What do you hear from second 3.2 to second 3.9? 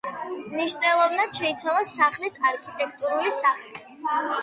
სახე.